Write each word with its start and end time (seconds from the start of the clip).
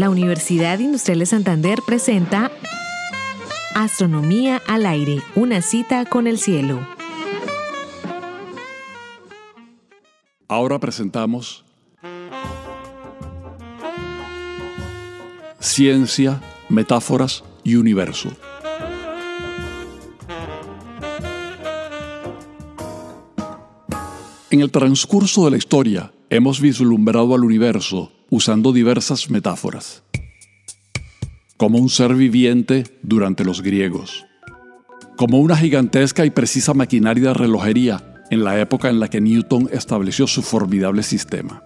La 0.00 0.08
Universidad 0.08 0.78
Industrial 0.78 1.18
de 1.18 1.26
Santander 1.26 1.80
presenta 1.84 2.50
Astronomía 3.74 4.62
al 4.66 4.86
aire, 4.86 5.18
una 5.34 5.60
cita 5.60 6.06
con 6.06 6.26
el 6.26 6.38
cielo. 6.38 6.80
Ahora 10.48 10.80
presentamos 10.80 11.66
Ciencia, 15.58 16.40
Metáforas 16.70 17.44
y 17.62 17.76
Universo. 17.76 18.30
En 24.48 24.62
el 24.62 24.70
transcurso 24.70 25.44
de 25.44 25.50
la 25.50 25.56
historia 25.58 26.10
hemos 26.30 26.60
vislumbrado 26.60 27.34
al 27.34 27.44
universo 27.44 28.12
usando 28.30 28.72
diversas 28.72 29.30
metáforas, 29.30 30.04
como 31.56 31.78
un 31.78 31.88
ser 31.88 32.14
viviente 32.14 32.84
durante 33.02 33.44
los 33.44 33.62
griegos, 33.62 34.24
como 35.16 35.40
una 35.40 35.56
gigantesca 35.56 36.24
y 36.24 36.30
precisa 36.30 36.72
maquinaria 36.72 37.28
de 37.28 37.34
relojería 37.34 38.14
en 38.30 38.44
la 38.44 38.60
época 38.60 38.88
en 38.88 39.00
la 39.00 39.08
que 39.08 39.20
Newton 39.20 39.68
estableció 39.72 40.28
su 40.28 40.42
formidable 40.42 41.02
sistema, 41.02 41.64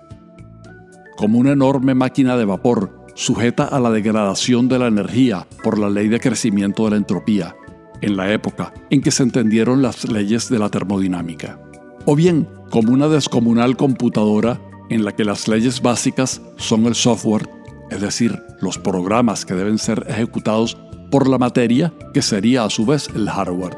como 1.19 1.39
una 1.39 1.53
enorme 1.53 1.95
máquina 1.95 2.39
de 2.39 2.47
vapor 2.47 3.05
sujeta 3.15 3.65
a 3.65 3.79
la 3.81 3.91
degradación 3.91 4.67
de 4.69 4.79
la 4.79 4.87
energía 4.87 5.47
por 5.63 5.79
la 5.79 5.91
ley 5.91 6.09
de 6.09 6.21
crecimiento 6.21 6.85
de 6.85 6.93
la 6.93 6.97
entropía, 6.97 7.55
en 8.01 8.17
la 8.17 8.33
época 8.33 8.73
en 8.89 9.03
que 9.03 9.11
se 9.11 9.23
entendieron 9.23 9.83
las 9.83 10.11
leyes 10.11 10.49
de 10.49 10.59
la 10.59 10.71
termodinámica. 10.71 11.61
O 12.07 12.17
bien 12.17 12.49
como 12.75 12.93
una 12.93 13.07
descomunal 13.07 13.77
computadora 13.77 14.61
en 14.91 15.05
la 15.05 15.15
que 15.15 15.25
las 15.25 15.47
leyes 15.47 15.81
básicas 15.81 16.43
son 16.57 16.87
el 16.87 16.97
software, 16.97 17.49
es 17.89 18.01
decir, 18.01 18.43
los 18.61 18.79
programas 18.79 19.45
que 19.45 19.55
deben 19.55 19.79
ser 19.79 20.05
ejecutados 20.09 20.77
por 21.09 21.29
la 21.29 21.39
materia, 21.39 21.95
que 22.13 22.21
sería 22.21 22.65
a 22.65 22.71
su 22.71 22.85
vez 22.85 23.09
el 23.15 23.31
hardware. 23.31 23.77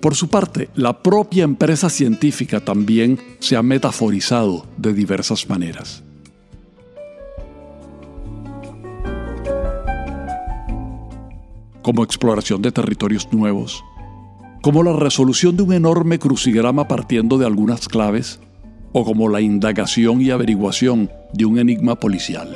Por 0.00 0.14
su 0.14 0.28
parte, 0.28 0.70
la 0.74 1.02
propia 1.02 1.44
empresa 1.44 1.90
científica 1.90 2.58
también 2.58 3.20
se 3.40 3.56
ha 3.56 3.62
metaforizado 3.62 4.64
de 4.78 4.94
diversas 4.94 5.50
maneras. 5.50 6.02
como 11.82 12.02
exploración 12.02 12.62
de 12.62 12.72
territorios 12.72 13.32
nuevos, 13.32 13.84
como 14.66 14.82
la 14.82 14.94
resolución 14.94 15.56
de 15.56 15.62
un 15.62 15.72
enorme 15.72 16.18
crucigrama 16.18 16.88
partiendo 16.88 17.38
de 17.38 17.46
algunas 17.46 17.86
claves, 17.86 18.40
o 18.90 19.04
como 19.04 19.28
la 19.28 19.40
indagación 19.40 20.20
y 20.20 20.30
averiguación 20.30 21.08
de 21.32 21.44
un 21.44 21.60
enigma 21.60 21.94
policial. 21.94 22.48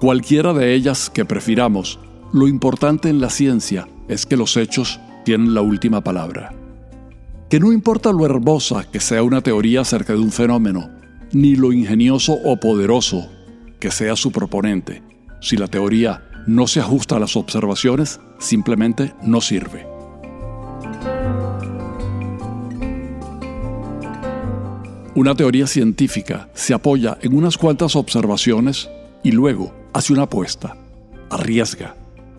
Cualquiera 0.00 0.54
de 0.54 0.72
ellas 0.72 1.10
que 1.10 1.26
prefiramos, 1.26 2.00
lo 2.32 2.48
importante 2.48 3.10
en 3.10 3.20
la 3.20 3.28
ciencia 3.28 3.86
es 4.08 4.24
que 4.24 4.38
los 4.38 4.56
hechos 4.56 4.98
tienen 5.26 5.52
la 5.52 5.60
última 5.60 6.02
palabra. 6.02 6.54
Que 7.50 7.60
no 7.60 7.70
importa 7.70 8.12
lo 8.12 8.24
hermosa 8.24 8.90
que 8.90 9.00
sea 9.00 9.22
una 9.22 9.42
teoría 9.42 9.82
acerca 9.82 10.14
de 10.14 10.20
un 10.20 10.32
fenómeno, 10.32 10.88
ni 11.32 11.54
lo 11.54 11.74
ingenioso 11.74 12.32
o 12.32 12.56
poderoso 12.56 13.28
que 13.78 13.90
sea 13.90 14.16
su 14.16 14.32
proponente. 14.32 15.02
Si 15.42 15.58
la 15.58 15.68
teoría 15.68 16.27
no 16.48 16.66
se 16.66 16.80
ajusta 16.80 17.16
a 17.16 17.20
las 17.20 17.36
observaciones, 17.36 18.20
simplemente 18.38 19.12
no 19.22 19.42
sirve. 19.42 19.86
Una 25.14 25.34
teoría 25.34 25.66
científica 25.66 26.48
se 26.54 26.72
apoya 26.72 27.18
en 27.20 27.36
unas 27.36 27.58
cuantas 27.58 27.96
observaciones 27.96 28.88
y 29.22 29.32
luego 29.32 29.74
hace 29.92 30.14
una 30.14 30.22
apuesta, 30.22 30.74
arriesga, 31.28 31.96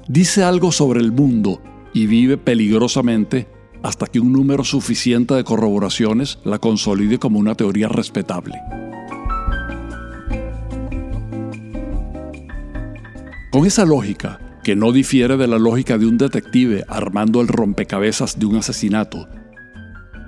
dice 0.08 0.44
algo 0.44 0.72
sobre 0.72 1.02
el 1.02 1.12
mundo 1.12 1.62
y 1.94 2.08
vive 2.08 2.38
peligrosamente 2.38 3.48
hasta 3.84 4.08
que 4.08 4.20
un 4.20 4.34
número 4.34 4.64
suficiente 4.64 5.36
de 5.36 5.44
corroboraciones 5.44 6.40
la 6.44 6.58
consolide 6.58 7.20
como 7.20 7.38
una 7.38 7.54
teoría 7.54 7.88
respetable. 7.88 8.56
Con 13.52 13.66
esa 13.66 13.84
lógica, 13.84 14.40
que 14.64 14.76
no 14.76 14.92
difiere 14.92 15.36
de 15.36 15.48
la 15.48 15.58
lógica 15.58 15.98
de 15.98 16.06
un 16.06 16.20
detective 16.20 16.84
armando 16.88 17.42
el 17.42 17.48
rompecabezas 17.48 18.38
de 18.38 18.46
un 18.46 18.58
asesinato, 18.58 19.28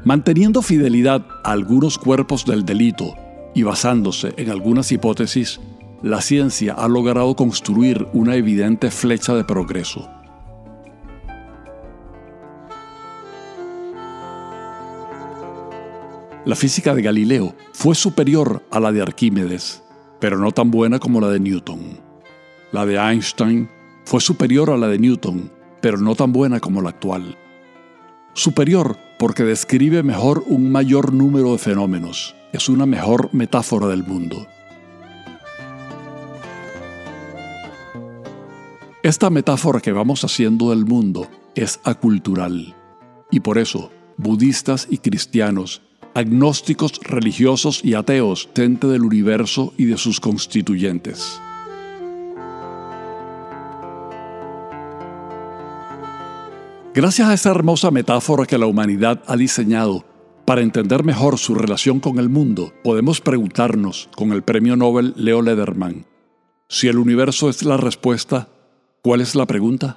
manteniendo 0.04 0.64
fidelidad 0.64 1.28
a 1.44 1.52
algunos 1.52 2.00
cuerpos 2.00 2.46
del 2.46 2.66
delito 2.66 3.14
y 3.54 3.62
basándose 3.62 4.34
en 4.38 4.50
algunas 4.50 4.92
hipótesis, 4.92 5.60
la 6.02 6.20
ciencia 6.20 6.74
ha 6.74 6.88
logrado 6.88 7.36
construir 7.36 8.08
una 8.12 8.34
evidente 8.34 8.90
flecha 8.90 9.36
de 9.36 9.44
progreso. 9.44 10.10
La 16.44 16.56
física 16.56 16.96
de 16.96 17.04
Galileo 17.04 17.56
fue 17.72 17.94
superior 17.94 18.64
a 18.72 18.80
la 18.80 18.92
de 18.92 19.04
Arquímedes, 19.04 19.84
pero 20.20 20.40
no 20.40 20.52
tan 20.52 20.72
buena 20.72 20.98
como 20.98 21.22
la 21.22 21.30
de 21.30 21.40
Newton. 21.40 22.01
La 22.72 22.86
de 22.86 22.96
Einstein 22.96 23.70
fue 24.06 24.22
superior 24.22 24.70
a 24.70 24.78
la 24.78 24.88
de 24.88 24.98
Newton, 24.98 25.52
pero 25.82 25.98
no 25.98 26.16
tan 26.16 26.32
buena 26.32 26.60
como 26.60 26.82
la 26.82 26.90
actual. 26.90 27.38
Superior 28.34 28.98
porque 29.20 29.44
describe 29.44 30.04
mejor 30.04 30.44
un 30.48 30.72
mayor 30.72 31.14
número 31.14 31.52
de 31.52 31.58
fenómenos. 31.58 32.34
Es 32.54 32.70
una 32.70 32.86
mejor 32.86 33.30
metáfora 33.34 33.88
del 33.88 34.04
mundo. 34.04 34.48
Esta 39.04 39.30
metáfora 39.30 39.82
que 39.82 39.92
vamos 39.92 40.24
haciendo 40.24 40.70
del 40.70 40.86
mundo 40.86 41.28
es 41.56 41.80
acultural. 41.84 42.76
Y 43.32 43.42
por 43.42 43.58
eso, 43.58 43.92
budistas 44.16 44.88
y 44.90 45.00
cristianos, 45.00 45.82
agnósticos 46.14 47.00
religiosos 47.04 47.84
y 47.84 47.96
ateos, 47.96 48.50
tente 48.54 48.88
del 48.88 49.04
universo 49.04 49.74
y 49.78 49.86
de 49.86 49.98
sus 49.98 50.20
constituyentes. 50.20 51.42
Gracias 56.94 57.30
a 57.30 57.34
esa 57.34 57.52
hermosa 57.52 57.90
metáfora 57.90 58.46
que 58.46 58.58
la 58.58 58.66
humanidad 58.66 59.24
ha 59.26 59.38
diseñado 59.38 60.04
para 60.44 60.60
entender 60.60 61.06
mejor 61.06 61.38
su 61.38 61.56
relación 61.56 62.02
con 62.02 62.20
el 62.20 62.28
mundo, 62.28 62.74
podemos 62.84 63.22
preguntarnos 63.22 64.10
con 64.14 64.34
el 64.34 64.44
premio 64.44 64.76
Nobel 64.76 65.14
Leo 65.16 65.42
Lederman, 65.42 66.06
si 66.68 66.90
el 66.90 66.98
universo 66.98 67.50
es 67.50 67.64
la 67.64 67.78
respuesta, 67.78 68.50
¿cuál 69.02 69.22
es 69.22 69.36
la 69.36 69.46
pregunta? 69.46 69.96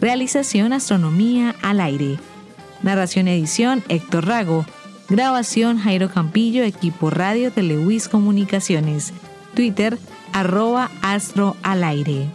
Realización 0.00 0.72
Astronomía 0.72 1.54
al 1.60 1.80
aire 1.80 2.18
Narración 2.84 3.28
edición 3.28 3.82
Héctor 3.88 4.26
Rago. 4.26 4.66
Grabación 5.08 5.78
Jairo 5.78 6.10
Campillo, 6.10 6.62
equipo 6.64 7.08
radio 7.08 7.50
Telewis 7.50 8.08
Comunicaciones. 8.08 9.14
Twitter 9.54 9.98
arroba 10.34 10.90
astro 11.00 11.56
al 11.62 11.82
aire. 11.82 12.28